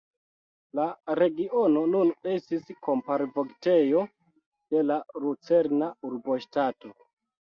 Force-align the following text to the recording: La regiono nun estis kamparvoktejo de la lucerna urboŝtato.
La 0.77 0.85
regiono 1.17 1.81
nun 1.89 2.09
estis 2.35 2.71
kamparvoktejo 2.87 4.01
de 4.75 4.83
la 4.87 4.97
lucerna 5.27 5.93
urboŝtato. 6.11 6.95